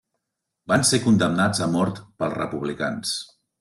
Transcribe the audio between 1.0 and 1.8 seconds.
condemnats a